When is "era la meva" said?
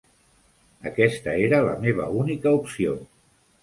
1.43-2.11